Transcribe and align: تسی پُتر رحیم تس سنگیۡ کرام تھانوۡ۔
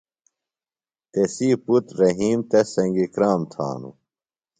تسی 1.11 1.49
پُتر 1.63 1.93
رحیم 2.01 2.39
تس 2.49 2.67
سنگیۡ 2.73 3.11
کرام 3.13 3.41
تھانوۡ۔ 3.51 3.95